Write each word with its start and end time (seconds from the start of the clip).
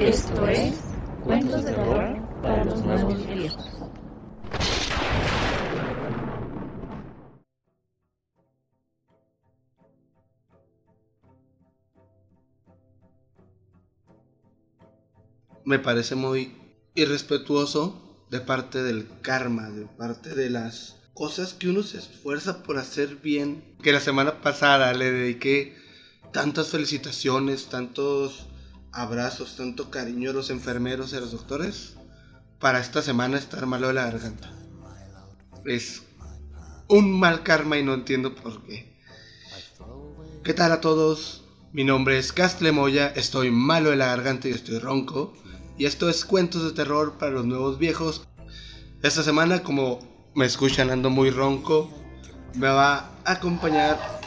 Esto 0.00 0.48
es 0.48 0.76
Cuentos 1.22 1.62
de 1.62 1.72
Terror 1.72 2.16
para 2.40 2.64
los 2.64 2.82
Nuevos 2.82 3.26
Viejos. 3.26 3.68
Me 15.66 15.78
parece 15.78 16.14
muy 16.14 16.56
irrespetuoso 16.94 18.26
de 18.30 18.40
parte 18.40 18.82
del 18.82 19.06
karma, 19.20 19.68
de 19.68 19.84
parte 19.84 20.34
de 20.34 20.48
las 20.48 20.96
cosas 21.12 21.52
que 21.52 21.68
uno 21.68 21.82
se 21.82 21.98
esfuerza 21.98 22.62
por 22.62 22.78
hacer 22.78 23.16
bien. 23.16 23.76
Que 23.82 23.92
la 23.92 24.00
semana 24.00 24.40
pasada 24.40 24.94
le 24.94 25.12
dediqué 25.12 25.76
tantas 26.32 26.68
felicitaciones, 26.68 27.66
tantos 27.66 28.46
abrazos, 28.92 29.56
tanto 29.56 29.90
cariño 29.90 30.30
a 30.30 30.34
los 30.34 30.50
enfermeros 30.50 31.12
y 31.12 31.16
a 31.16 31.20
los 31.20 31.32
doctores, 31.32 31.96
para 32.58 32.80
esta 32.80 33.02
semana 33.02 33.38
estar 33.38 33.66
malo 33.66 33.88
de 33.88 33.94
la 33.94 34.04
garganta. 34.04 34.50
Es 35.64 36.02
un 36.88 37.18
mal 37.18 37.42
karma 37.42 37.78
y 37.78 37.84
no 37.84 37.94
entiendo 37.94 38.34
por 38.34 38.62
qué. 38.64 38.96
¿Qué 40.42 40.54
tal 40.54 40.72
a 40.72 40.80
todos? 40.80 41.44
Mi 41.72 41.84
nombre 41.84 42.18
es 42.18 42.32
Castle 42.32 42.72
Moya, 42.72 43.12
estoy 43.14 43.50
malo 43.50 43.90
de 43.90 43.96
la 43.96 44.06
garganta 44.06 44.48
y 44.48 44.52
estoy 44.52 44.78
ronco. 44.78 45.34
Y 45.78 45.86
esto 45.86 46.10
es 46.10 46.24
Cuentos 46.24 46.64
de 46.64 46.72
Terror 46.72 47.16
para 47.18 47.32
los 47.32 47.46
Nuevos 47.46 47.78
Viejos. 47.78 48.26
Esta 49.02 49.22
semana, 49.22 49.62
como 49.62 50.00
me 50.34 50.46
escuchan, 50.46 50.90
ando 50.90 51.10
muy 51.10 51.30
ronco, 51.30 51.90
me 52.54 52.68
va 52.68 53.10
a 53.24 53.32
acompañar 53.32 54.19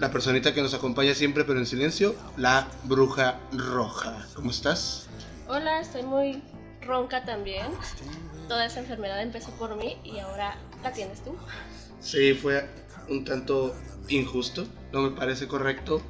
la 0.00 0.10
personita 0.10 0.54
que 0.54 0.62
nos 0.62 0.72
acompaña 0.72 1.14
siempre, 1.14 1.44
pero 1.44 1.58
en 1.58 1.66
silencio, 1.66 2.14
la 2.38 2.66
bruja 2.84 3.38
roja. 3.52 4.26
¿Cómo 4.34 4.50
estás? 4.50 5.06
Hola, 5.46 5.80
estoy 5.80 6.02
muy 6.02 6.42
ronca 6.80 7.24
también. 7.26 7.66
Toda 8.48 8.64
esa 8.64 8.80
enfermedad 8.80 9.20
empezó 9.22 9.50
por 9.52 9.76
mí 9.76 9.98
y 10.02 10.18
ahora 10.18 10.56
la 10.82 10.92
tienes 10.92 11.22
tú. 11.22 11.36
Sí, 12.00 12.32
fue 12.32 12.66
un 13.10 13.26
tanto 13.26 13.74
injusto, 14.08 14.66
no 14.90 15.02
me 15.02 15.10
parece 15.10 15.46
correcto, 15.46 16.00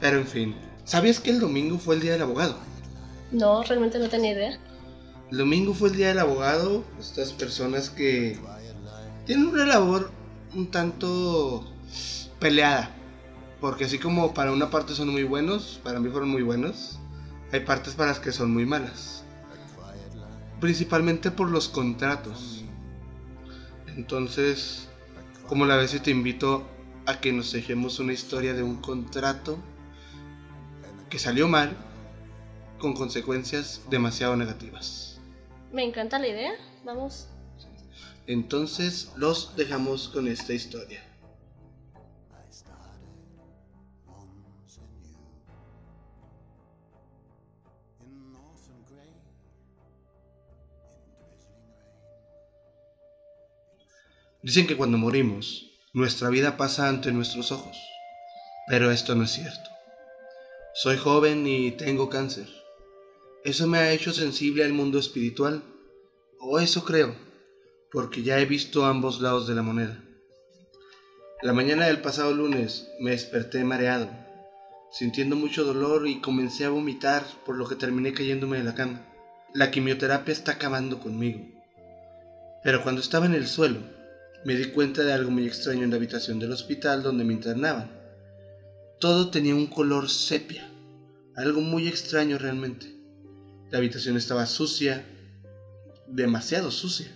pero 0.00 0.18
en 0.18 0.26
fin. 0.26 0.56
¿Sabías 0.84 1.18
que 1.18 1.30
el 1.30 1.40
domingo 1.40 1.78
fue 1.78 1.96
el 1.96 2.02
día 2.02 2.12
del 2.12 2.22
abogado? 2.22 2.56
No, 3.32 3.64
realmente 3.64 3.98
no 3.98 4.08
tenía 4.08 4.32
idea. 4.32 4.58
El 5.32 5.38
domingo 5.38 5.74
fue 5.74 5.88
el 5.88 5.96
día 5.96 6.08
del 6.08 6.20
abogado, 6.20 6.84
estas 7.00 7.32
personas 7.32 7.90
que 7.90 8.38
tienen 9.26 9.48
una 9.48 9.66
labor 9.66 10.12
un 10.54 10.70
tanto 10.70 11.68
peleada 12.38 12.95
porque 13.66 13.86
así 13.86 13.98
como 13.98 14.32
para 14.32 14.52
una 14.52 14.70
parte 14.70 14.94
son 14.94 15.08
muy 15.08 15.24
buenos, 15.24 15.80
para 15.82 15.98
mí 15.98 16.08
fueron 16.08 16.28
muy 16.28 16.42
buenos, 16.42 17.00
hay 17.50 17.58
partes 17.58 17.94
para 17.94 18.10
las 18.10 18.20
que 18.20 18.30
son 18.30 18.52
muy 18.54 18.64
malas. 18.64 19.24
Principalmente 20.60 21.32
por 21.32 21.50
los 21.50 21.68
contratos. 21.68 22.62
Entonces, 23.88 24.88
como 25.48 25.66
la 25.66 25.74
vez 25.74 26.00
te 26.00 26.12
invito 26.12 26.64
a 27.06 27.18
que 27.18 27.32
nos 27.32 27.50
dejemos 27.50 27.98
una 27.98 28.12
historia 28.12 28.54
de 28.54 28.62
un 28.62 28.76
contrato 28.76 29.58
que 31.10 31.18
salió 31.18 31.48
mal 31.48 31.76
con 32.78 32.94
consecuencias 32.94 33.80
demasiado 33.90 34.36
negativas. 34.36 35.18
Me 35.72 35.82
encanta 35.82 36.20
la 36.20 36.28
idea, 36.28 36.52
vamos. 36.84 37.26
Entonces 38.28 39.10
los 39.16 39.56
dejamos 39.56 40.08
con 40.08 40.28
esta 40.28 40.52
historia. 40.52 41.05
Dicen 54.46 54.68
que 54.68 54.76
cuando 54.76 54.96
morimos, 54.96 55.72
nuestra 55.92 56.28
vida 56.28 56.56
pasa 56.56 56.88
ante 56.88 57.10
nuestros 57.10 57.50
ojos, 57.50 57.76
pero 58.68 58.92
esto 58.92 59.16
no 59.16 59.24
es 59.24 59.32
cierto. 59.32 59.70
Soy 60.72 60.96
joven 60.96 61.48
y 61.48 61.72
tengo 61.72 62.08
cáncer. 62.08 62.46
Eso 63.42 63.66
me 63.66 63.78
ha 63.78 63.90
hecho 63.90 64.12
sensible 64.12 64.64
al 64.64 64.72
mundo 64.72 65.00
espiritual, 65.00 65.64
o 66.38 66.60
eso 66.60 66.84
creo, 66.84 67.16
porque 67.90 68.22
ya 68.22 68.38
he 68.38 68.44
visto 68.44 68.84
ambos 68.84 69.20
lados 69.20 69.48
de 69.48 69.56
la 69.56 69.62
moneda. 69.62 70.00
La 71.42 71.52
mañana 71.52 71.86
del 71.86 72.00
pasado 72.00 72.32
lunes 72.32 72.88
me 73.00 73.10
desperté 73.10 73.64
mareado, 73.64 74.08
sintiendo 74.92 75.34
mucho 75.34 75.64
dolor 75.64 76.06
y 76.06 76.20
comencé 76.20 76.66
a 76.66 76.70
vomitar, 76.70 77.24
por 77.44 77.56
lo 77.56 77.66
que 77.66 77.74
terminé 77.74 78.12
cayéndome 78.12 78.58
de 78.58 78.64
la 78.64 78.76
cama. 78.76 79.12
La 79.54 79.72
quimioterapia 79.72 80.30
está 80.30 80.52
acabando 80.52 81.00
conmigo. 81.00 81.40
Pero 82.62 82.84
cuando 82.84 83.00
estaba 83.00 83.26
en 83.26 83.34
el 83.34 83.48
suelo, 83.48 83.95
me 84.46 84.54
di 84.54 84.66
cuenta 84.66 85.02
de 85.02 85.12
algo 85.12 85.32
muy 85.32 85.44
extraño 85.44 85.82
en 85.82 85.90
la 85.90 85.96
habitación 85.96 86.38
del 86.38 86.52
hospital 86.52 87.02
donde 87.02 87.24
me 87.24 87.32
internaban. 87.32 87.90
Todo 89.00 89.28
tenía 89.28 89.56
un 89.56 89.66
color 89.66 90.08
sepia, 90.08 90.70
algo 91.34 91.60
muy 91.60 91.88
extraño 91.88 92.38
realmente. 92.38 92.94
La 93.72 93.78
habitación 93.78 94.16
estaba 94.16 94.46
sucia, 94.46 95.04
demasiado 96.06 96.70
sucia. 96.70 97.12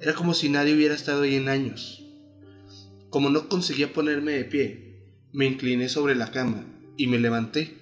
Era 0.00 0.14
como 0.14 0.34
si 0.34 0.48
nadie 0.48 0.74
hubiera 0.74 0.96
estado 0.96 1.22
ahí 1.22 1.36
en 1.36 1.48
años. 1.48 2.02
Como 3.08 3.30
no 3.30 3.48
conseguía 3.48 3.92
ponerme 3.92 4.32
de 4.32 4.44
pie, 4.44 5.14
me 5.32 5.46
incliné 5.46 5.88
sobre 5.88 6.16
la 6.16 6.32
cama 6.32 6.66
y 6.96 7.06
me 7.06 7.20
levanté, 7.20 7.72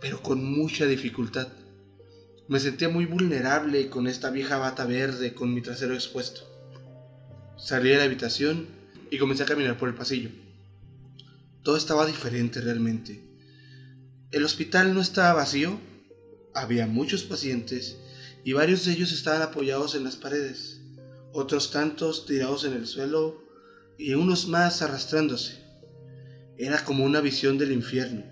pero 0.00 0.22
con 0.22 0.44
mucha 0.44 0.86
dificultad. 0.86 1.48
Me 2.46 2.60
sentía 2.60 2.88
muy 2.88 3.04
vulnerable 3.04 3.88
con 3.88 4.06
esta 4.06 4.30
vieja 4.30 4.58
bata 4.58 4.84
verde 4.84 5.34
con 5.34 5.52
mi 5.52 5.60
trasero 5.60 5.94
expuesto. 5.94 6.51
Salí 7.64 7.90
de 7.90 7.98
la 7.98 8.04
habitación 8.04 8.66
y 9.08 9.18
comencé 9.18 9.44
a 9.44 9.46
caminar 9.46 9.78
por 9.78 9.88
el 9.88 9.94
pasillo. 9.94 10.30
Todo 11.62 11.76
estaba 11.76 12.06
diferente 12.06 12.60
realmente. 12.60 13.22
El 14.32 14.42
hospital 14.42 14.92
no 14.92 15.00
estaba 15.00 15.34
vacío, 15.34 15.78
había 16.54 16.88
muchos 16.88 17.22
pacientes 17.22 17.96
y 18.42 18.52
varios 18.52 18.84
de 18.84 18.90
ellos 18.90 19.12
estaban 19.12 19.42
apoyados 19.42 19.94
en 19.94 20.02
las 20.02 20.16
paredes, 20.16 20.80
otros 21.32 21.70
tantos 21.70 22.26
tirados 22.26 22.64
en 22.64 22.72
el 22.72 22.88
suelo 22.88 23.44
y 23.96 24.14
unos 24.14 24.48
más 24.48 24.82
arrastrándose. 24.82 25.62
Era 26.58 26.82
como 26.82 27.04
una 27.04 27.20
visión 27.20 27.58
del 27.58 27.70
infierno. 27.70 28.24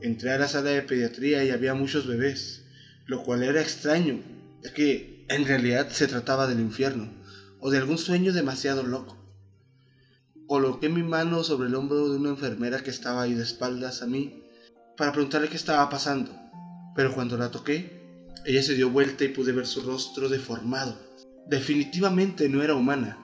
Entré 0.00 0.32
a 0.32 0.38
la 0.38 0.48
sala 0.48 0.70
de 0.70 0.82
pediatría 0.82 1.44
y 1.44 1.50
había 1.50 1.72
muchos 1.72 2.08
bebés, 2.08 2.64
lo 3.06 3.22
cual 3.22 3.44
era 3.44 3.60
extraño, 3.60 4.18
ya 4.60 4.72
que 4.72 5.24
en 5.28 5.46
realidad 5.46 5.88
se 5.88 6.08
trataba 6.08 6.48
del 6.48 6.58
infierno 6.58 7.21
o 7.62 7.70
de 7.70 7.78
algún 7.78 7.96
sueño 7.96 8.32
demasiado 8.32 8.82
loco. 8.82 9.16
Coloqué 10.48 10.88
mi 10.88 11.04
mano 11.04 11.44
sobre 11.44 11.68
el 11.68 11.76
hombro 11.76 12.08
de 12.08 12.16
una 12.16 12.30
enfermera 12.30 12.82
que 12.82 12.90
estaba 12.90 13.22
ahí 13.22 13.34
de 13.34 13.44
espaldas 13.44 14.02
a 14.02 14.06
mí 14.06 14.42
para 14.96 15.12
preguntarle 15.12 15.48
qué 15.48 15.56
estaba 15.56 15.88
pasando, 15.88 16.32
pero 16.96 17.14
cuando 17.14 17.38
la 17.38 17.52
toqué, 17.52 18.02
ella 18.44 18.62
se 18.62 18.74
dio 18.74 18.90
vuelta 18.90 19.22
y 19.22 19.28
pude 19.28 19.52
ver 19.52 19.66
su 19.66 19.80
rostro 19.82 20.28
deformado. 20.28 20.98
Definitivamente 21.46 22.48
no 22.48 22.62
era 22.62 22.74
humana. 22.74 23.16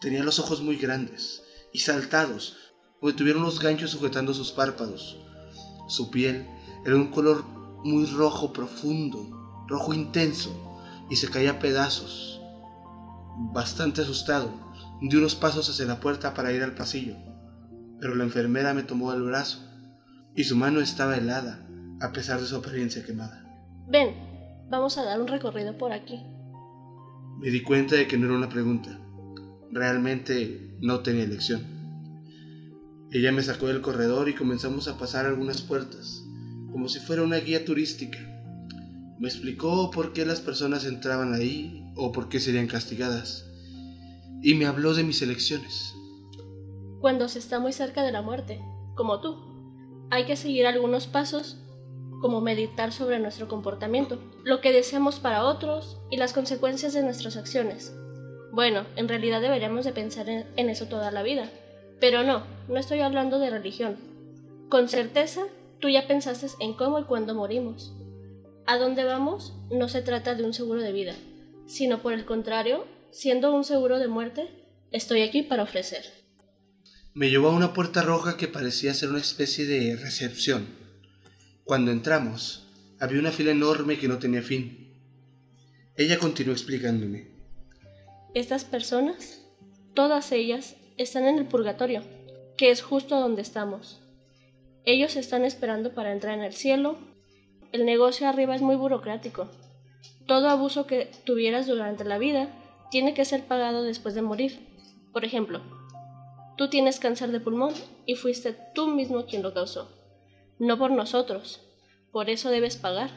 Tenía 0.00 0.22
los 0.22 0.38
ojos 0.38 0.62
muy 0.62 0.76
grandes 0.76 1.42
y 1.72 1.80
saltados, 1.80 2.56
porque 3.00 3.18
tuvieron 3.18 3.42
unos 3.42 3.58
ganchos 3.58 3.90
sujetando 3.90 4.32
sus 4.32 4.52
párpados. 4.52 5.18
Su 5.88 6.12
piel 6.12 6.46
era 6.84 6.94
un 6.94 7.10
color 7.10 7.44
muy 7.84 8.06
rojo 8.06 8.52
profundo, 8.52 9.64
rojo 9.66 9.92
intenso, 9.92 10.54
y 11.10 11.16
se 11.16 11.28
caía 11.28 11.52
a 11.52 11.58
pedazos 11.58 12.36
bastante 13.36 14.02
asustado, 14.02 14.50
di 15.00 15.16
unos 15.16 15.34
pasos 15.34 15.68
hacia 15.68 15.86
la 15.86 16.00
puerta 16.00 16.34
para 16.34 16.52
ir 16.52 16.62
al 16.62 16.74
pasillo, 16.74 17.16
pero 18.00 18.14
la 18.14 18.24
enfermera 18.24 18.74
me 18.74 18.82
tomó 18.82 19.12
el 19.12 19.22
brazo 19.22 19.60
y 20.34 20.44
su 20.44 20.56
mano 20.56 20.80
estaba 20.80 21.16
helada 21.16 21.66
a 22.00 22.12
pesar 22.12 22.40
de 22.40 22.46
su 22.46 22.56
apariencia 22.56 23.04
quemada. 23.04 23.44
Ven, 23.88 24.14
vamos 24.68 24.98
a 24.98 25.04
dar 25.04 25.20
un 25.20 25.28
recorrido 25.28 25.76
por 25.76 25.92
aquí. 25.92 26.22
Me 27.38 27.50
di 27.50 27.62
cuenta 27.62 27.96
de 27.96 28.06
que 28.06 28.16
no 28.16 28.26
era 28.26 28.36
una 28.36 28.48
pregunta. 28.48 28.98
Realmente 29.70 30.76
no 30.80 31.00
tenía 31.00 31.24
elección. 31.24 31.76
Ella 33.10 33.32
me 33.32 33.42
sacó 33.42 33.66
del 33.68 33.82
corredor 33.82 34.28
y 34.28 34.34
comenzamos 34.34 34.88
a 34.88 34.98
pasar 34.98 35.26
algunas 35.26 35.62
puertas, 35.62 36.24
como 36.72 36.88
si 36.88 36.98
fuera 36.98 37.22
una 37.22 37.36
guía 37.36 37.64
turística. 37.64 38.18
Me 39.18 39.28
explicó 39.28 39.90
por 39.90 40.12
qué 40.12 40.26
las 40.26 40.40
personas 40.40 40.84
entraban 40.84 41.32
ahí 41.32 41.90
o 41.96 42.12
por 42.12 42.28
qué 42.28 42.38
serían 42.38 42.66
castigadas. 42.66 43.46
Y 44.42 44.54
me 44.54 44.66
habló 44.66 44.92
de 44.92 45.04
mis 45.04 45.22
elecciones. 45.22 45.94
Cuando 47.00 47.28
se 47.28 47.38
está 47.38 47.58
muy 47.58 47.72
cerca 47.72 48.02
de 48.02 48.12
la 48.12 48.20
muerte, 48.20 48.60
como 48.94 49.20
tú, 49.20 49.36
hay 50.10 50.26
que 50.26 50.36
seguir 50.36 50.66
algunos 50.66 51.06
pasos 51.06 51.56
como 52.20 52.40
meditar 52.40 52.92
sobre 52.92 53.18
nuestro 53.18 53.48
comportamiento, 53.48 54.18
lo 54.44 54.60
que 54.60 54.72
deseamos 54.72 55.18
para 55.18 55.44
otros 55.44 55.98
y 56.10 56.18
las 56.18 56.32
consecuencias 56.32 56.92
de 56.92 57.02
nuestras 57.02 57.36
acciones. 57.36 57.94
Bueno, 58.52 58.84
en 58.96 59.08
realidad 59.08 59.40
deberíamos 59.40 59.84
de 59.84 59.92
pensar 59.92 60.28
en, 60.28 60.46
en 60.56 60.68
eso 60.68 60.86
toda 60.86 61.10
la 61.10 61.22
vida. 61.22 61.50
Pero 62.00 62.22
no, 62.22 62.42
no 62.68 62.78
estoy 62.78 63.00
hablando 63.00 63.38
de 63.38 63.50
religión. 63.50 63.96
Con 64.68 64.88
certeza, 64.88 65.42
tú 65.80 65.88
ya 65.88 66.06
pensaste 66.06 66.48
en 66.60 66.74
cómo 66.74 66.98
y 66.98 67.04
cuándo 67.04 67.34
morimos. 67.34 67.94
A 68.66 68.78
dónde 68.78 69.04
vamos 69.04 69.54
no 69.70 69.88
se 69.88 70.02
trata 70.02 70.34
de 70.34 70.44
un 70.44 70.52
seguro 70.52 70.82
de 70.82 70.92
vida, 70.92 71.14
sino 71.66 72.02
por 72.02 72.12
el 72.12 72.24
contrario, 72.24 72.86
siendo 73.10 73.54
un 73.54 73.64
seguro 73.64 73.98
de 73.98 74.08
muerte, 74.08 74.48
estoy 74.90 75.22
aquí 75.22 75.42
para 75.42 75.62
ofrecer. 75.62 76.04
Me 77.14 77.30
llevó 77.30 77.48
a 77.48 77.54
una 77.54 77.72
puerta 77.72 78.02
roja 78.02 78.36
que 78.36 78.48
parecía 78.48 78.92
ser 78.92 79.10
una 79.10 79.20
especie 79.20 79.66
de 79.66 79.96
recepción. 79.96 80.66
Cuando 81.64 81.90
entramos, 81.90 82.66
había 82.98 83.20
una 83.20 83.32
fila 83.32 83.52
enorme 83.52 83.98
que 83.98 84.08
no 84.08 84.18
tenía 84.18 84.42
fin. 84.42 84.94
Ella 85.96 86.18
continuó 86.18 86.52
explicándome. 86.52 87.28
Estas 88.34 88.64
personas, 88.64 89.42
todas 89.94 90.30
ellas, 90.32 90.76
están 90.98 91.24
en 91.24 91.38
el 91.38 91.46
purgatorio, 91.46 92.02
que 92.56 92.70
es 92.70 92.82
justo 92.82 93.18
donde 93.18 93.42
estamos. 93.42 94.02
Ellos 94.84 95.16
están 95.16 95.44
esperando 95.44 95.94
para 95.94 96.12
entrar 96.12 96.34
en 96.34 96.44
el 96.44 96.52
cielo. 96.52 96.98
El 97.76 97.84
negocio 97.84 98.26
arriba 98.26 98.54
es 98.54 98.62
muy 98.62 98.74
burocrático. 98.74 99.48
Todo 100.24 100.48
abuso 100.48 100.86
que 100.86 101.10
tuvieras 101.26 101.66
durante 101.66 102.04
la 102.04 102.16
vida 102.16 102.48
tiene 102.90 103.12
que 103.12 103.26
ser 103.26 103.44
pagado 103.44 103.82
después 103.82 104.14
de 104.14 104.22
morir. 104.22 104.66
Por 105.12 105.26
ejemplo, 105.26 105.60
tú 106.56 106.70
tienes 106.70 106.98
cáncer 106.98 107.32
de 107.32 107.40
pulmón 107.40 107.74
y 108.06 108.14
fuiste 108.14 108.56
tú 108.74 108.88
mismo 108.88 109.26
quien 109.26 109.42
lo 109.42 109.52
causó, 109.52 109.90
no 110.58 110.78
por 110.78 110.90
nosotros. 110.90 111.60
Por 112.12 112.30
eso 112.30 112.48
debes 112.48 112.78
pagar. 112.78 113.10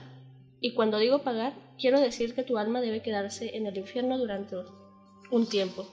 Y 0.60 0.74
cuando 0.74 0.98
digo 0.98 1.20
pagar, 1.20 1.54
quiero 1.80 2.02
decir 2.02 2.36
que 2.36 2.44
tu 2.44 2.58
alma 2.58 2.82
debe 2.82 3.02
quedarse 3.02 3.56
en 3.56 3.66
el 3.66 3.78
infierno 3.78 4.18
durante 4.18 4.58
un 5.32 5.48
tiempo. 5.48 5.88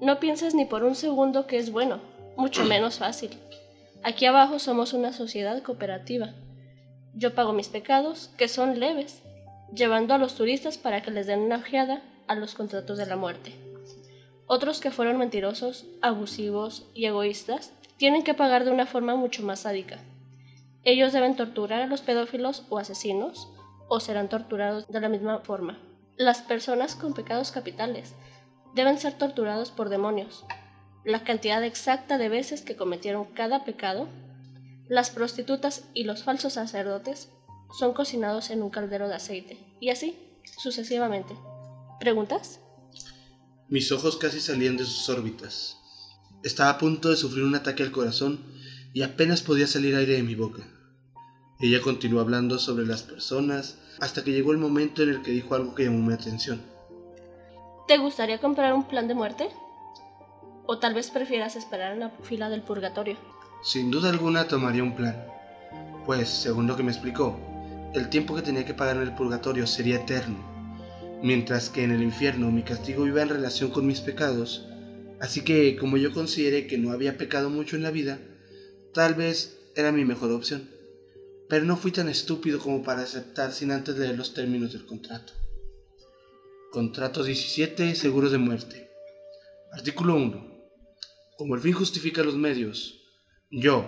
No 0.00 0.18
pienses 0.18 0.54
ni 0.54 0.64
por 0.64 0.84
un 0.84 0.94
segundo 0.94 1.46
que 1.46 1.58
es 1.58 1.70
bueno, 1.72 2.00
mucho 2.38 2.64
menos 2.64 3.00
fácil. 3.00 3.32
Aquí 4.02 4.24
abajo 4.24 4.58
somos 4.58 4.94
una 4.94 5.12
sociedad 5.12 5.62
cooperativa. 5.62 6.32
Yo 7.14 7.34
pago 7.34 7.52
mis 7.52 7.68
pecados, 7.68 8.30
que 8.36 8.48
son 8.48 8.80
leves, 8.80 9.22
llevando 9.74 10.14
a 10.14 10.18
los 10.18 10.34
turistas 10.34 10.78
para 10.78 11.02
que 11.02 11.10
les 11.10 11.26
den 11.26 11.40
una 11.40 11.56
ojeada 11.56 12.02
a 12.26 12.34
los 12.34 12.54
contratos 12.54 12.98
de 12.98 13.06
la 13.06 13.16
muerte. 13.16 13.52
Otros 14.46 14.80
que 14.80 14.90
fueron 14.90 15.18
mentirosos, 15.18 15.86
abusivos 16.02 16.86
y 16.94 17.06
egoístas 17.06 17.72
tienen 17.96 18.24
que 18.24 18.34
pagar 18.34 18.64
de 18.64 18.70
una 18.70 18.86
forma 18.86 19.14
mucho 19.14 19.42
más 19.42 19.60
sádica. 19.60 19.98
Ellos 20.82 21.12
deben 21.12 21.36
torturar 21.36 21.82
a 21.82 21.86
los 21.86 22.00
pedófilos 22.00 22.64
o 22.68 22.78
asesinos, 22.78 23.48
o 23.88 24.00
serán 24.00 24.28
torturados 24.28 24.88
de 24.88 25.00
la 25.00 25.08
misma 25.08 25.40
forma. 25.40 25.78
Las 26.16 26.42
personas 26.42 26.94
con 26.94 27.12
pecados 27.12 27.50
capitales 27.50 28.14
deben 28.74 28.98
ser 28.98 29.14
torturados 29.14 29.70
por 29.70 29.88
demonios. 29.88 30.44
La 31.04 31.24
cantidad 31.24 31.62
exacta 31.64 32.18
de 32.18 32.28
veces 32.28 32.62
que 32.62 32.76
cometieron 32.76 33.24
cada 33.24 33.64
pecado, 33.64 34.08
las 34.90 35.10
prostitutas 35.10 35.84
y 35.94 36.02
los 36.02 36.24
falsos 36.24 36.54
sacerdotes 36.54 37.28
son 37.78 37.94
cocinados 37.94 38.50
en 38.50 38.60
un 38.60 38.70
caldero 38.70 39.06
de 39.06 39.14
aceite, 39.14 39.56
y 39.78 39.90
así 39.90 40.18
sucesivamente. 40.58 41.32
¿Preguntas? 42.00 42.58
Mis 43.68 43.92
ojos 43.92 44.16
casi 44.16 44.40
salían 44.40 44.76
de 44.76 44.84
sus 44.84 45.08
órbitas. 45.08 45.78
Estaba 46.42 46.70
a 46.70 46.78
punto 46.78 47.08
de 47.08 47.16
sufrir 47.16 47.44
un 47.44 47.54
ataque 47.54 47.84
al 47.84 47.92
corazón 47.92 48.44
y 48.92 49.02
apenas 49.02 49.42
podía 49.42 49.68
salir 49.68 49.94
aire 49.94 50.14
de 50.14 50.24
mi 50.24 50.34
boca. 50.34 50.66
Ella 51.60 51.80
continuó 51.80 52.20
hablando 52.20 52.58
sobre 52.58 52.84
las 52.84 53.04
personas 53.04 53.78
hasta 54.00 54.24
que 54.24 54.32
llegó 54.32 54.50
el 54.50 54.58
momento 54.58 55.04
en 55.04 55.10
el 55.10 55.22
que 55.22 55.30
dijo 55.30 55.54
algo 55.54 55.76
que 55.76 55.84
llamó 55.84 56.04
mi 56.04 56.14
atención. 56.14 56.60
¿Te 57.86 57.96
gustaría 57.98 58.40
comprar 58.40 58.74
un 58.74 58.88
plan 58.88 59.06
de 59.06 59.14
muerte? 59.14 59.50
¿O 60.66 60.80
tal 60.80 60.94
vez 60.94 61.10
prefieras 61.10 61.54
esperar 61.54 61.92
en 61.92 62.00
la 62.00 62.10
fila 62.22 62.48
del 62.48 62.62
purgatorio? 62.62 63.16
Sin 63.62 63.90
duda 63.90 64.08
alguna 64.08 64.48
tomaría 64.48 64.82
un 64.82 64.96
plan, 64.96 65.22
pues, 66.06 66.30
según 66.30 66.66
lo 66.66 66.78
que 66.78 66.82
me 66.82 66.90
explicó, 66.90 67.38
el 67.92 68.08
tiempo 68.08 68.34
que 68.34 68.40
tenía 68.40 68.64
que 68.64 68.72
pagar 68.72 68.96
en 68.96 69.02
el 69.02 69.14
purgatorio 69.14 69.66
sería 69.66 69.96
eterno, 69.96 70.38
mientras 71.22 71.68
que 71.68 71.84
en 71.84 71.90
el 71.90 72.02
infierno 72.02 72.50
mi 72.50 72.62
castigo 72.62 73.06
iba 73.06 73.20
en 73.20 73.28
relación 73.28 73.70
con 73.70 73.86
mis 73.86 74.00
pecados, 74.00 74.66
así 75.20 75.42
que 75.42 75.76
como 75.76 75.98
yo 75.98 76.14
consideré 76.14 76.66
que 76.66 76.78
no 76.78 76.90
había 76.90 77.18
pecado 77.18 77.50
mucho 77.50 77.76
en 77.76 77.82
la 77.82 77.90
vida, 77.90 78.18
tal 78.94 79.14
vez 79.14 79.58
era 79.76 79.92
mi 79.92 80.06
mejor 80.06 80.30
opción, 80.30 80.70
pero 81.46 81.66
no 81.66 81.76
fui 81.76 81.92
tan 81.92 82.08
estúpido 82.08 82.60
como 82.60 82.82
para 82.82 83.02
aceptar 83.02 83.52
sin 83.52 83.72
antes 83.72 83.98
leer 83.98 84.16
los 84.16 84.32
términos 84.32 84.72
del 84.72 84.86
contrato. 84.86 85.34
Contrato 86.72 87.24
17. 87.24 87.94
Seguros 87.94 88.32
de 88.32 88.38
muerte. 88.38 88.88
Artículo 89.72 90.14
1. 90.14 90.60
Como 91.36 91.56
el 91.56 91.60
fin 91.60 91.72
justifica 91.72 92.22
los 92.22 92.36
medios, 92.36 92.99
yo, 93.50 93.84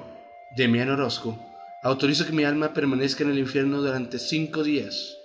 Demian 0.56 0.90
Orozco, 0.90 1.38
autorizo 1.84 2.26
que 2.26 2.32
mi 2.32 2.42
alma 2.42 2.74
permanezca 2.74 3.22
en 3.22 3.30
el 3.30 3.38
infierno 3.38 3.80
durante 3.80 4.18
cinco 4.18 4.64
días, 4.64 5.16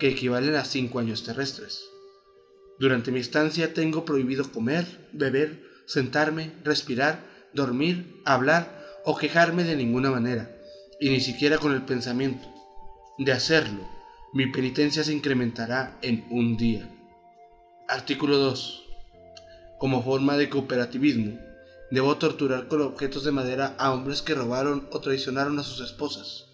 que 0.00 0.08
equivalen 0.08 0.56
a 0.56 0.64
cinco 0.64 0.98
años 0.98 1.22
terrestres. 1.22 1.84
Durante 2.80 3.12
mi 3.12 3.20
estancia 3.20 3.72
tengo 3.72 4.04
prohibido 4.04 4.50
comer, 4.50 4.84
beber, 5.12 5.62
sentarme, 5.86 6.50
respirar, 6.64 7.20
dormir, 7.52 8.20
hablar 8.24 8.84
o 9.04 9.16
quejarme 9.16 9.62
de 9.62 9.76
ninguna 9.76 10.10
manera, 10.10 10.50
y 10.98 11.10
ni 11.10 11.20
siquiera 11.20 11.58
con 11.58 11.72
el 11.72 11.82
pensamiento. 11.82 12.48
De 13.18 13.30
hacerlo, 13.30 13.88
mi 14.32 14.50
penitencia 14.50 15.04
se 15.04 15.12
incrementará 15.12 15.98
en 16.02 16.26
un 16.30 16.56
día. 16.56 16.90
Artículo 17.86 18.38
2. 18.38 18.86
Como 19.78 20.02
forma 20.02 20.36
de 20.36 20.48
cooperativismo, 20.48 21.38
debo 21.94 22.16
torturar 22.18 22.68
con 22.68 22.82
objetos 22.82 23.24
de 23.24 23.32
madera 23.32 23.74
a 23.78 23.92
hombres 23.92 24.20
que 24.20 24.34
robaron 24.34 24.86
o 24.90 25.00
traicionaron 25.00 25.58
a 25.58 25.62
sus 25.62 25.80
esposas. 25.80 26.46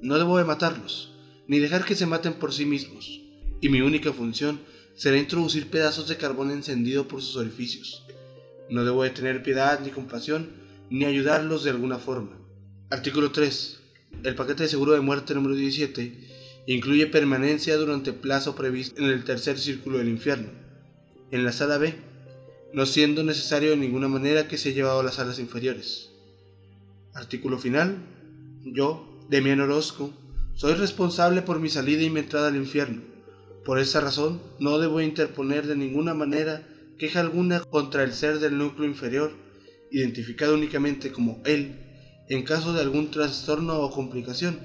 No 0.00 0.16
debo 0.18 0.38
de 0.38 0.44
matarlos, 0.44 1.12
ni 1.48 1.58
dejar 1.58 1.84
que 1.84 1.94
se 1.94 2.06
maten 2.06 2.34
por 2.34 2.52
sí 2.52 2.66
mismos, 2.66 3.20
y 3.60 3.68
mi 3.68 3.80
única 3.80 4.12
función 4.12 4.60
será 4.94 5.16
introducir 5.16 5.70
pedazos 5.70 6.06
de 6.06 6.16
carbón 6.16 6.50
encendido 6.50 7.08
por 7.08 7.22
sus 7.22 7.36
orificios. 7.36 8.04
No 8.70 8.84
debo 8.84 9.02
de 9.02 9.10
tener 9.10 9.42
piedad 9.42 9.80
ni 9.80 9.90
compasión, 9.90 10.50
ni 10.90 11.04
ayudarlos 11.04 11.64
de 11.64 11.70
alguna 11.70 11.98
forma. 11.98 12.38
Artículo 12.90 13.32
3. 13.32 13.80
El 14.22 14.34
paquete 14.36 14.62
de 14.62 14.68
seguro 14.68 14.92
de 14.92 15.00
muerte 15.00 15.34
número 15.34 15.56
17 15.56 16.62
incluye 16.66 17.08
permanencia 17.08 17.76
durante 17.76 18.12
plazo 18.12 18.54
previsto 18.54 19.02
en 19.02 19.10
el 19.10 19.24
tercer 19.24 19.58
círculo 19.58 19.98
del 19.98 20.08
infierno 20.08 20.64
en 21.34 21.44
la 21.44 21.50
sala 21.50 21.78
B, 21.78 21.94
no 22.74 22.86
siendo 22.86 23.22
necesario 23.22 23.70
de 23.70 23.76
ninguna 23.76 24.08
manera 24.08 24.48
que 24.48 24.58
se 24.58 24.70
haya 24.70 24.76
llevado 24.76 25.00
a 25.00 25.04
las 25.04 25.14
salas 25.14 25.38
inferiores. 25.38 26.10
Artículo 27.14 27.58
final. 27.58 27.98
Yo, 28.64 29.24
Demian 29.30 29.60
Orozco, 29.60 30.12
soy 30.54 30.74
responsable 30.74 31.42
por 31.42 31.60
mi 31.60 31.68
salida 31.68 32.02
y 32.02 32.10
mi 32.10 32.20
entrada 32.20 32.48
al 32.48 32.56
infierno. 32.56 33.02
Por 33.64 33.78
esa 33.78 34.00
razón, 34.00 34.42
no 34.58 34.78
debo 34.78 35.00
interponer 35.00 35.68
de 35.68 35.76
ninguna 35.76 36.14
manera 36.14 36.66
queja 36.98 37.20
alguna 37.20 37.60
contra 37.60 38.02
el 38.02 38.12
ser 38.12 38.40
del 38.40 38.58
núcleo 38.58 38.88
inferior, 38.88 39.32
identificado 39.92 40.54
únicamente 40.54 41.12
como 41.12 41.40
él, 41.44 41.78
en 42.28 42.42
caso 42.42 42.72
de 42.72 42.80
algún 42.80 43.10
trastorno 43.12 43.78
o 43.80 43.90
complicación, 43.92 44.58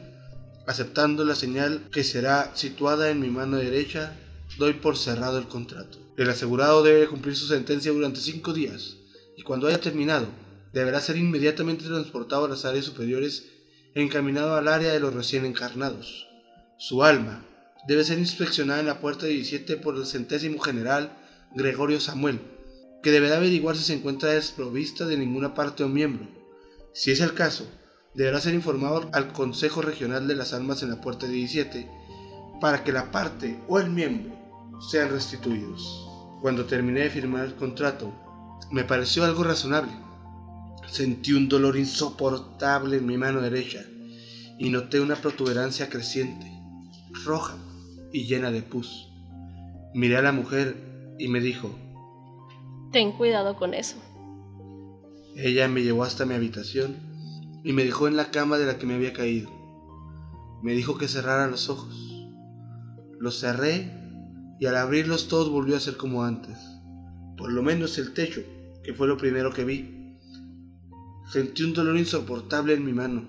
aceptando 0.65 1.23
la 1.25 1.35
señal 1.35 1.87
que 1.91 2.03
será 2.03 2.55
situada 2.55 3.11
en 3.11 3.19
mi 3.19 3.29
mano 3.29 3.57
derecha, 3.57 4.17
doy 4.59 4.73
por 4.73 4.97
cerrado 4.97 5.39
el 5.39 5.47
contrato. 5.47 5.97
El 6.17 6.29
asegurado 6.29 6.83
debe 6.83 7.07
cumplir 7.07 7.35
su 7.35 7.47
sentencia 7.47 7.93
durante 7.93 8.19
cinco 8.19 8.51
días 8.53 8.97
y 9.37 9.41
cuando 9.41 9.67
haya 9.67 9.79
terminado, 9.79 10.27
deberá 10.73 10.99
ser 10.99 11.15
inmediatamente 11.15 11.85
transportado 11.85 12.43
a 12.43 12.49
las 12.49 12.65
áreas 12.65 12.83
superiores 12.83 13.45
encaminado 13.95 14.55
al 14.55 14.67
área 14.67 14.91
de 14.91 14.99
los 14.99 15.13
recién 15.13 15.45
encarnados. 15.45 16.27
Su 16.77 17.03
alma 17.03 17.45
debe 17.87 18.03
ser 18.03 18.19
inspeccionada 18.19 18.81
en 18.81 18.87
la 18.87 18.99
puerta 18.99 19.27
17 19.27 19.77
por 19.77 19.95
el 19.95 20.05
centésimo 20.05 20.59
general 20.59 21.17
Gregorio 21.55 22.01
Samuel, 22.01 22.41
que 23.01 23.11
deberá 23.11 23.37
averiguar 23.37 23.77
si 23.77 23.83
se 23.85 23.93
encuentra 23.93 24.31
desprovista 24.31 25.05
de 25.05 25.17
ninguna 25.17 25.53
parte 25.53 25.85
o 25.85 25.87
miembro. 25.87 26.27
Si 26.93 27.11
es 27.11 27.21
el 27.21 27.33
caso, 27.33 27.65
deberá 28.13 28.41
ser 28.41 28.53
informado 28.53 29.09
al 29.13 29.31
Consejo 29.31 29.81
Regional 29.81 30.27
de 30.27 30.35
las 30.35 30.51
Almas 30.51 30.83
en 30.83 30.89
la 30.89 30.99
puerta 30.99 31.27
17 31.27 31.89
para 32.59 32.83
que 32.83 32.91
la 32.91 33.09
parte 33.09 33.57
o 33.69 33.79
el 33.79 33.89
miembro 33.89 34.38
sean 34.79 35.09
restituidos. 35.09 36.07
Cuando 36.41 36.65
terminé 36.65 37.01
de 37.01 37.09
firmar 37.09 37.45
el 37.45 37.55
contrato, 37.55 38.13
me 38.71 38.83
pareció 38.83 39.23
algo 39.23 39.43
razonable. 39.43 39.91
Sentí 40.87 41.33
un 41.33 41.49
dolor 41.49 41.77
insoportable 41.77 42.97
en 42.97 43.05
mi 43.05 43.17
mano 43.17 43.41
derecha 43.41 43.83
y 44.57 44.69
noté 44.69 44.99
una 44.99 45.15
protuberancia 45.15 45.89
creciente, 45.89 46.51
roja 47.25 47.55
y 48.11 48.25
llena 48.25 48.51
de 48.51 48.61
pus. 48.61 49.09
Miré 49.93 50.17
a 50.17 50.21
la 50.21 50.31
mujer 50.31 51.15
y 51.19 51.27
me 51.27 51.39
dijo, 51.39 51.69
Ten 52.91 53.11
cuidado 53.11 53.55
con 53.55 53.73
eso. 53.73 53.97
Ella 55.35 55.67
me 55.67 55.83
llevó 55.83 56.03
hasta 56.03 56.25
mi 56.25 56.33
habitación 56.33 56.95
y 57.63 57.73
me 57.73 57.83
dejó 57.83 58.07
en 58.07 58.15
la 58.15 58.31
cama 58.31 58.57
de 58.57 58.65
la 58.65 58.77
que 58.77 58.85
me 58.85 58.95
había 58.95 59.13
caído. 59.13 59.49
Me 60.63 60.73
dijo 60.73 60.97
que 60.97 61.07
cerrara 61.07 61.47
los 61.47 61.69
ojos. 61.69 62.27
Los 63.19 63.39
cerré 63.39 63.98
y 64.59 64.65
al 64.65 64.75
abrirlos 64.75 65.27
todos 65.27 65.49
volvió 65.49 65.75
a 65.75 65.79
ser 65.79 65.97
como 65.97 66.23
antes, 66.23 66.57
por 67.37 67.51
lo 67.51 67.63
menos 67.63 67.97
el 67.97 68.13
techo, 68.13 68.41
que 68.83 68.93
fue 68.93 69.07
lo 69.07 69.17
primero 69.17 69.53
que 69.53 69.63
vi. 69.63 70.17
Sentí 71.31 71.63
un 71.63 71.73
dolor 71.73 71.97
insoportable 71.97 72.73
en 72.73 72.83
mi 72.83 72.91
mano 72.91 73.27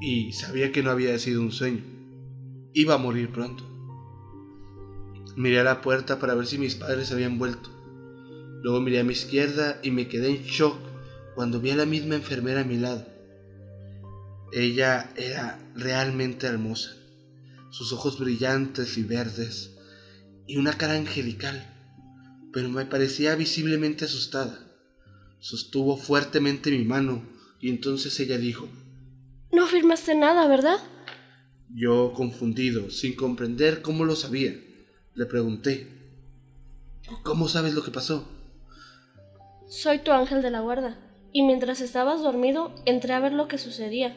y 0.00 0.32
sabía 0.32 0.72
que 0.72 0.82
no 0.82 0.90
había 0.90 1.18
sido 1.18 1.40
un 1.40 1.52
sueño. 1.52 1.82
iba 2.72 2.94
a 2.94 2.98
morir 2.98 3.30
pronto. 3.30 3.64
Miré 5.36 5.60
a 5.60 5.64
la 5.64 5.80
puerta 5.80 6.18
para 6.18 6.34
ver 6.34 6.46
si 6.46 6.58
mis 6.58 6.74
padres 6.74 7.12
habían 7.12 7.38
vuelto. 7.38 7.70
Luego 8.62 8.80
miré 8.80 9.00
a 9.00 9.04
mi 9.04 9.12
izquierda 9.12 9.78
y 9.82 9.90
me 9.90 10.08
quedé 10.08 10.30
en 10.30 10.42
shock 10.42 10.76
cuando 11.34 11.60
vi 11.60 11.70
a 11.70 11.76
la 11.76 11.86
misma 11.86 12.16
enfermera 12.16 12.60
a 12.60 12.64
mi 12.64 12.76
lado. 12.76 13.06
Ella 14.52 15.12
era 15.16 15.58
realmente 15.76 16.46
hermosa, 16.46 16.90
sus 17.70 17.92
ojos 17.92 18.18
brillantes 18.18 18.98
y 18.98 19.04
verdes, 19.04 19.76
y 20.50 20.56
una 20.56 20.76
cara 20.76 20.94
angelical, 20.94 21.64
pero 22.52 22.68
me 22.70 22.84
parecía 22.84 23.36
visiblemente 23.36 24.06
asustada. 24.06 24.58
Sostuvo 25.38 25.96
fuertemente 25.96 26.72
mi 26.72 26.82
mano 26.82 27.22
y 27.60 27.70
entonces 27.70 28.18
ella 28.18 28.36
dijo, 28.36 28.66
No 29.52 29.68
firmaste 29.68 30.16
nada, 30.16 30.48
¿verdad? 30.48 30.78
Yo, 31.72 32.12
confundido, 32.14 32.90
sin 32.90 33.14
comprender 33.14 33.80
cómo 33.80 34.04
lo 34.04 34.16
sabía, 34.16 34.52
le 35.14 35.26
pregunté, 35.26 35.86
¿cómo 37.22 37.46
sabes 37.46 37.74
lo 37.74 37.84
que 37.84 37.92
pasó? 37.92 38.28
Soy 39.68 40.00
tu 40.00 40.10
ángel 40.10 40.42
de 40.42 40.50
la 40.50 40.62
guarda, 40.62 40.98
y 41.32 41.44
mientras 41.44 41.80
estabas 41.80 42.22
dormido 42.22 42.74
entré 42.86 43.12
a 43.12 43.20
ver 43.20 43.34
lo 43.34 43.46
que 43.46 43.56
sucedía. 43.56 44.16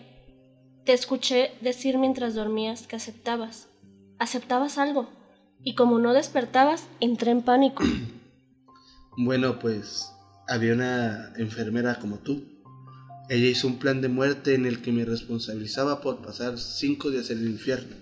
Te 0.83 0.93
escuché 0.93 1.51
decir 1.61 1.99
mientras 1.99 2.33
dormías 2.33 2.87
que 2.87 2.95
aceptabas. 2.95 3.69
Aceptabas 4.17 4.79
algo, 4.79 5.11
y 5.63 5.75
como 5.75 5.99
no 5.99 6.13
despertabas, 6.13 6.87
entré 6.99 7.31
en 7.31 7.41
pánico. 7.41 7.83
Bueno, 9.15 9.59
pues 9.59 10.11
había 10.47 10.73
una 10.73 11.33
enfermera 11.37 11.99
como 11.99 12.17
tú. 12.17 12.43
Ella 13.29 13.47
hizo 13.47 13.67
un 13.67 13.77
plan 13.77 14.01
de 14.01 14.09
muerte 14.09 14.55
en 14.55 14.65
el 14.65 14.81
que 14.81 14.91
me 14.91 15.05
responsabilizaba 15.05 16.01
por 16.01 16.23
pasar 16.23 16.57
cinco 16.57 17.11
días 17.11 17.29
en 17.29 17.37
el 17.37 17.49
infierno. 17.51 17.95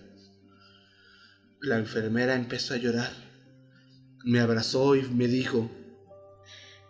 La 1.60 1.78
enfermera 1.78 2.36
empezó 2.36 2.76
a 2.76 2.78
llorar. 2.78 3.12
Me 4.24 4.40
abrazó 4.40 4.96
y 4.96 5.02
me 5.02 5.28
dijo, 5.28 5.70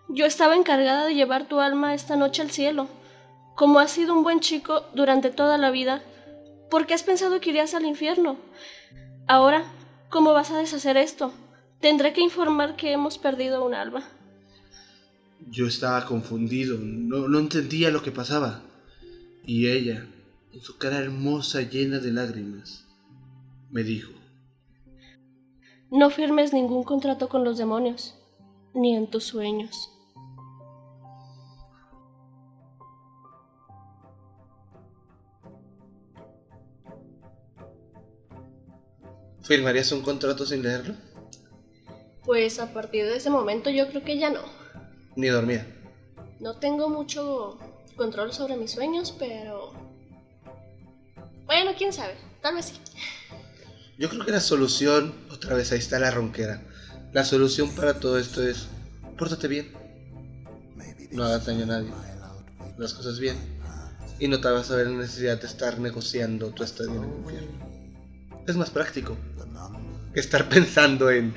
Yo 0.07 0.27
estaba 0.27 0.55
encargada 0.55 1.07
de 1.07 1.15
llevar 1.15 1.47
tu 1.47 1.59
alma 1.59 1.95
esta 1.95 2.15
noche 2.15 2.43
al 2.43 2.51
cielo. 2.51 2.87
Como 3.55 3.79
has 3.79 3.89
sido 3.89 4.13
un 4.13 4.23
buen 4.23 4.39
chico 4.39 4.85
durante 4.93 5.31
toda 5.31 5.57
la 5.57 5.71
vida, 5.71 6.03
¿por 6.69 6.85
qué 6.85 6.93
has 6.93 7.03
pensado 7.03 7.39
que 7.41 7.49
irías 7.49 7.73
al 7.73 7.85
infierno? 7.85 8.37
Ahora, 9.27 9.65
¿cómo 10.11 10.33
vas 10.33 10.51
a 10.51 10.59
deshacer 10.59 10.97
esto? 10.97 11.33
Tendré 11.79 12.13
que 12.13 12.21
informar 12.21 12.75
que 12.75 12.91
hemos 12.91 13.17
perdido 13.17 13.65
un 13.65 13.73
alma. 13.73 14.07
Yo 15.49 15.65
estaba 15.65 16.05
confundido, 16.05 16.77
no, 16.79 17.27
no 17.27 17.39
entendía 17.39 17.89
lo 17.89 18.03
que 18.03 18.11
pasaba. 18.11 18.61
Y 19.43 19.69
ella, 19.69 20.05
con 20.51 20.61
su 20.61 20.77
cara 20.77 20.99
hermosa 20.99 21.63
llena 21.63 21.97
de 21.97 22.11
lágrimas, 22.11 22.85
me 23.71 23.81
dijo, 23.83 24.11
No 25.89 26.11
firmes 26.11 26.53
ningún 26.53 26.83
contrato 26.83 27.27
con 27.27 27.43
los 27.43 27.57
demonios, 27.57 28.13
ni 28.75 28.95
en 28.95 29.09
tus 29.09 29.23
sueños. 29.23 29.89
¿Firmarías 39.43 39.91
un 39.91 40.01
contrato 40.01 40.45
sin 40.45 40.63
leerlo? 40.63 40.95
Pues 42.25 42.59
a 42.59 42.73
partir 42.73 43.05
de 43.05 43.17
ese 43.17 43.29
momento 43.29 43.69
yo 43.69 43.87
creo 43.89 44.03
que 44.03 44.17
ya 44.17 44.29
no. 44.29 44.41
Ni 45.15 45.27
dormía. 45.27 45.65
No 46.39 46.57
tengo 46.57 46.89
mucho 46.89 47.57
control 47.95 48.33
sobre 48.33 48.57
mis 48.57 48.71
sueños, 48.71 49.13
pero... 49.17 49.73
Bueno, 51.45 51.71
quién 51.77 51.91
sabe, 51.91 52.15
tal 52.41 52.55
vez 52.55 52.65
sí. 52.65 52.73
Yo 53.97 54.09
creo 54.09 54.25
que 54.25 54.31
la 54.31 54.39
solución, 54.39 55.13
otra 55.31 55.55
vez 55.55 55.71
ahí 55.71 55.79
está 55.79 55.99
la 55.99 56.09
ronquera, 56.09 56.63
la 57.13 57.23
solución 57.25 57.75
para 57.75 57.99
todo 57.99 58.17
esto 58.17 58.41
es, 58.47 58.67
pórtate 59.17 59.47
bien, 59.47 59.71
no 61.11 61.23
hagas 61.25 61.45
daño 61.45 61.63
a 61.63 61.67
nadie, 61.67 61.91
las 62.77 62.93
cosas 62.93 63.19
bien, 63.19 63.35
y 64.17 64.27
no 64.27 64.39
te 64.39 64.49
vas 64.49 64.71
a 64.71 64.77
ver 64.77 64.87
la 64.87 64.97
necesidad 64.97 65.39
de 65.39 65.45
estar 65.45 65.77
negociando 65.77 66.49
tu 66.51 66.63
estadía 66.63 66.95
en 66.95 67.03
el 67.03 67.17
infierno. 67.19 67.80
Es 68.47 68.55
más 68.55 68.69
práctico 68.69 69.17
que 70.13 70.19
estar 70.19 70.49
pensando 70.49 71.09
en 71.09 71.33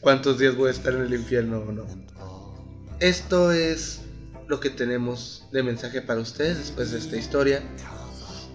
cuántos 0.00 0.38
días 0.38 0.56
voy 0.56 0.68
a 0.68 0.72
estar 0.72 0.94
en 0.94 1.02
el 1.02 1.14
infierno 1.14 1.58
o 1.58 1.72
no. 1.72 1.86
Esto 3.00 3.52
es 3.52 4.00
lo 4.48 4.60
que 4.60 4.70
tenemos 4.70 5.46
de 5.52 5.62
mensaje 5.62 6.02
para 6.02 6.20
ustedes 6.20 6.58
después 6.58 6.90
de 6.90 6.98
esta 6.98 7.16
historia. 7.16 7.62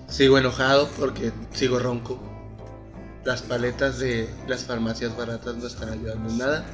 Sigo 0.10 0.38
enojado 0.38 0.90
porque 1.00 1.32
sigo 1.54 1.80
ronco. 1.80 2.22
Las 3.24 3.42
paletas 3.42 4.00
de 4.00 4.30
las 4.48 4.66
farmacias 4.66 5.16
baratas 5.16 5.56
no 5.56 5.68
están 5.68 5.90
ayudando 5.90 6.30
en 6.30 6.38
nada. 6.38 6.66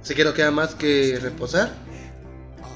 Así 0.00 0.14
que 0.14 0.32
queda 0.32 0.50
más 0.50 0.74
que 0.74 1.18
reposar. 1.20 1.72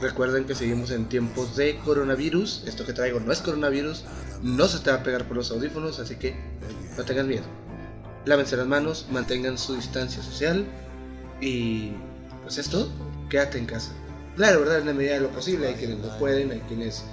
Recuerden 0.01 0.45
que 0.45 0.55
seguimos 0.55 0.91
en 0.91 1.09
tiempos 1.09 1.57
de 1.57 1.79
coronavirus. 1.79 2.65
Esto 2.67 2.85
que 2.85 2.93
traigo 2.93 3.21
no 3.21 3.33
es 3.33 3.41
coronavirus. 3.41 4.05
No 4.43 4.67
se 4.67 4.81
te 4.81 4.91
va 4.91 4.99
a 4.99 5.03
pegar 5.03 5.27
por 5.27 5.37
los 5.37 5.51
audífonos, 5.51 5.99
así 6.01 6.17
que 6.17 6.37
no 6.97 7.05
tengan 7.05 7.29
miedo. 7.29 7.45
Lávense 8.25 8.57
las 8.57 8.67
manos, 8.67 9.07
mantengan 9.11 9.57
su 9.59 9.75
distancia 9.75 10.23
social. 10.23 10.67
Y 11.41 11.93
pues 12.43 12.59
es 12.59 12.69
todo. 12.69 12.89
Quédate 13.29 13.59
en 13.59 13.67
casa. 13.67 13.93
Claro, 14.37 14.61
¿verdad? 14.61 14.81
En 14.81 14.87
la 14.87 14.93
medida 14.93 15.15
de 15.15 15.21
lo 15.21 15.31
posible. 15.31 15.69
Hay 15.69 15.75
quienes 15.75 15.99
no 15.99 16.17
pueden, 16.19 16.53
hay 16.53 16.61
quienes 16.61 17.05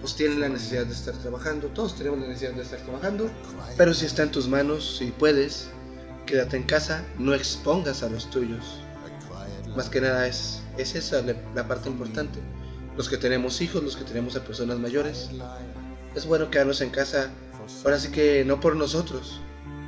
pues 0.00 0.16
tienen 0.16 0.40
la 0.40 0.48
necesidad 0.48 0.84
de 0.84 0.92
estar 0.92 1.14
trabajando. 1.14 1.68
Todos 1.68 1.96
tenemos 1.96 2.18
la 2.18 2.26
necesidad 2.26 2.52
de 2.52 2.62
estar 2.62 2.80
trabajando. 2.80 3.30
Pero 3.76 3.94
si 3.94 4.06
está 4.06 4.24
en 4.24 4.30
tus 4.32 4.48
manos, 4.48 4.96
si 4.98 5.06
puedes, 5.12 5.68
quédate 6.26 6.56
en 6.56 6.64
casa. 6.64 7.04
No 7.18 7.34
expongas 7.34 8.02
a 8.02 8.08
los 8.08 8.28
tuyos. 8.30 8.80
Más 9.76 9.88
que 9.88 10.00
nada 10.00 10.26
es, 10.26 10.60
es 10.76 10.94
esa 10.94 11.22
la, 11.54 11.68
parte 11.68 11.88
importante. 11.88 12.40
Los 12.96 13.08
que 13.08 13.16
tenemos 13.16 13.60
hijos, 13.60 13.82
los 13.82 13.96
que 13.96 14.04
tenemos 14.04 14.36
a 14.36 14.44
personas 14.44 14.78
mayores. 14.78 15.30
Es 16.14 16.26
bueno 16.26 16.50
quedarnos 16.50 16.80
en 16.80 16.90
casa. 16.90 17.30
Ahora 17.84 17.98
sí 17.98 18.10
que 18.10 18.44
no 18.44 18.60
por 18.60 18.76
nosotros. 18.76 19.40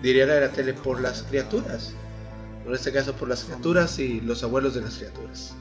Diría 0.02 0.26
la 0.26 0.34
de 0.34 0.40
la 0.42 0.52
tele, 0.52 0.74
por 0.74 1.00
las 1.00 1.22
criaturas. 1.22 1.94
En 2.66 2.74
este 2.74 2.92
caso 2.92 3.12
por 3.14 3.28
las 3.28 3.44
criaturas 3.44 3.98
y 3.98 4.20
los 4.20 4.42
abuelos 4.42 4.74
de 4.74 4.80
las 4.82 4.94
criaturas. 4.94 5.54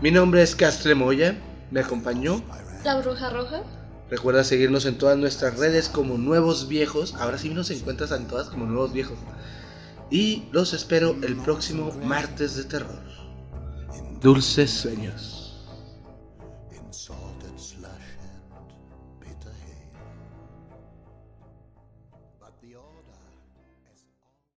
Mi 0.00 0.10
nombre 0.10 0.42
es 0.42 0.54
Castre 0.54 0.94
Moya. 0.94 1.36
Me 1.70 1.80
acompañó 1.80 2.42
La 2.84 3.00
bruja 3.00 3.30
roja. 3.30 3.62
Recuerda 4.10 4.44
seguirnos 4.44 4.84
en 4.86 4.98
todas 4.98 5.16
nuestras 5.16 5.58
redes 5.58 5.88
como 5.88 6.18
Nuevos 6.18 6.68
Viejos. 6.68 7.14
Ahora 7.14 7.38
sí 7.38 7.50
nos 7.50 7.70
encuentras 7.70 8.12
en 8.12 8.26
todas 8.26 8.48
como 8.48 8.66
Nuevos 8.66 8.92
Viejos. 8.92 9.18
Y 10.10 10.44
los 10.52 10.74
espero 10.74 11.16
el 11.22 11.36
próximo 11.36 11.92
martes 12.04 12.56
de 12.56 12.64
terror. 12.64 13.02
Dulces 14.20 14.70
sueños. 14.70 15.43